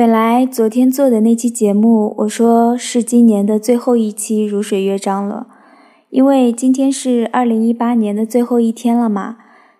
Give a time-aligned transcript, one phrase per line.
[0.00, 5.46] 本来昨天做的那期节目，我说是今年的最后一期《如水乐章》了，
[6.08, 9.36] 因为今天是二零一八年的最后一天了嘛。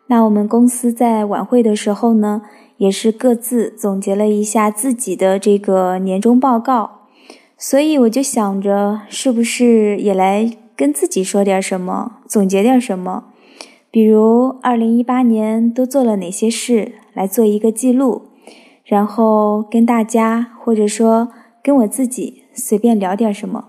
[0.09, 2.43] 那我们公司在晚会的时候呢，
[2.77, 7.07] 也是各自总结了一下自己的这个年终报告，
[7.57, 13.25] 所以我就想着，是不是也来跟自己说点什么，总结点什么，
[13.91, 18.25] 比如二零一八年都做了哪些事，来做一个记录。
[18.91, 21.29] 然后跟大家，或者说
[21.63, 23.69] 跟我自己随便聊点什么。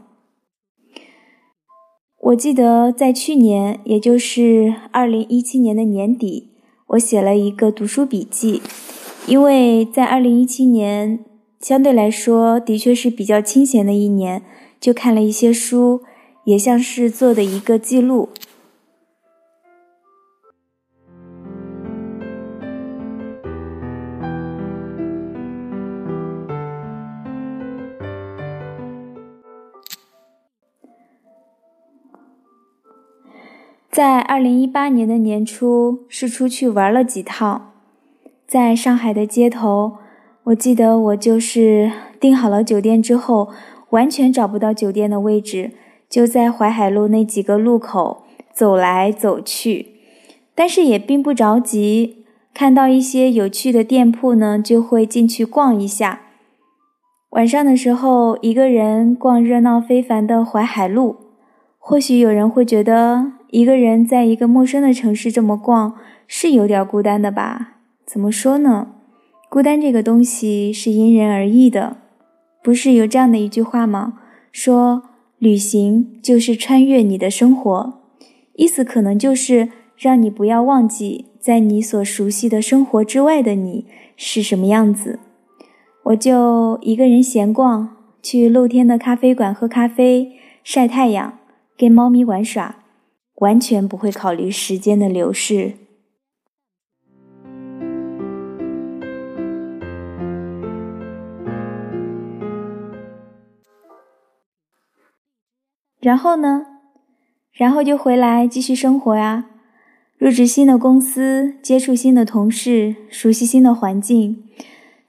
[2.21, 6.49] 我记得在去年，也就是二零一七年的年底，
[6.88, 8.63] 我写了一个读书笔记，
[9.27, 11.23] 因为在二零一七年
[11.59, 14.41] 相对来说的确是比较清闲的一年，
[14.79, 16.01] 就看了一些书，
[16.45, 18.29] 也像是做的一个记录。
[33.91, 37.73] 在二零一八年的年初，是出去玩了几趟，
[38.47, 39.97] 在上海的街头，
[40.45, 43.49] 我记得我就是订好了酒店之后，
[43.89, 45.71] 完全找不到酒店的位置，
[46.09, 49.87] 就在淮海路那几个路口走来走去，
[50.55, 56.21] 但是也并不着急，看到一些有趣的店铺呢，就会进去逛一下。
[57.31, 61.17] 晚上的时候，一个人逛热闹非凡的淮海路，
[61.77, 63.34] 或许有人会觉得。
[63.52, 67.80] 一个人在一个陌生的城市这么逛，是有点孤单的吧？
[68.06, 68.94] 怎么说呢？
[69.50, 71.97] 孤单这个东西是因人而异的。
[72.63, 74.13] 不是有这样的一句话吗？
[74.53, 75.03] 说
[75.38, 78.00] 旅行就是穿越你的生活，
[78.56, 85.20] 意思可能就是让你不要忘记，在你所熟悉的生活之外的你是什么样子。
[86.04, 90.31] 我就一个人闲逛，去露天的咖啡馆喝咖啡、
[90.64, 91.40] 晒太阳，
[91.78, 92.78] 跟猫咪玩耍。
[93.41, 95.74] 完全不会考虑时间的流逝。
[106.00, 106.66] 然后呢？
[107.51, 109.46] 然后就回来继续生活呀。
[110.18, 114.44] 入职新的公司，接触新的同事，熟悉新的环境，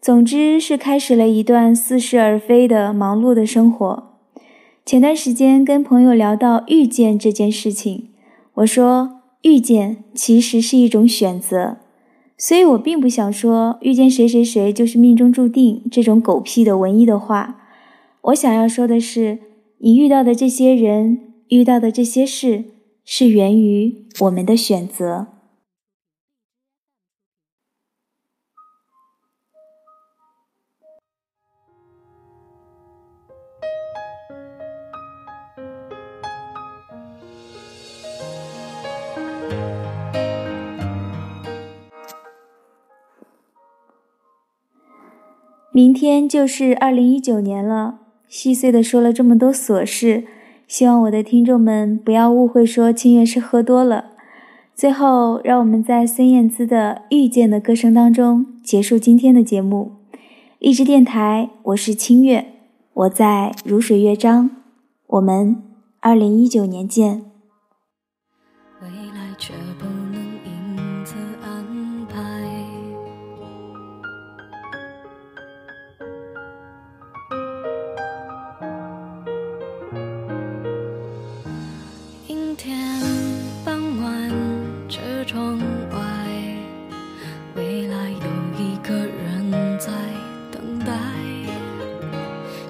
[0.00, 4.19] 总之是开始了一段似是而非的忙碌的生活。
[4.87, 8.12] 前段时间跟朋友聊到遇见这件事情。
[8.55, 11.79] 我说遇见其实是一种选择，
[12.37, 17.59] 所以我并不想说遇见谁谁谁就是命中注定这种狗屁的文艺的话。
[18.23, 19.39] 我想要说的是，
[19.79, 22.65] 你遇到的这些人，遇到的这些事，
[23.05, 25.29] 是源于我们的选择。
[45.75, 50.25] 明天就是二零一九年了，细碎的说了这么多琐事，
[50.69, 54.10] 希望我的听众们不要误会，说清月是喝多了。
[54.75, 59.93] 最后，让我们在孙燕姿的《遇见》的歌声当中结束今天的节目。
[60.59, 62.49] 励志电台，我是清月，
[62.93, 64.50] 我在如水乐章，
[65.06, 65.56] 我们
[66.00, 67.31] 二零一九年见。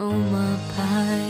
[0.00, 1.29] on my pie.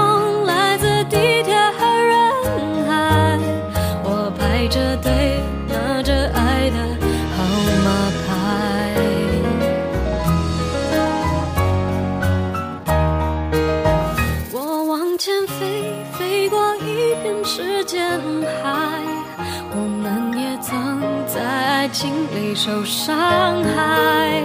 [21.93, 24.43] 心里受伤害。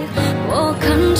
[0.49, 1.15] 我看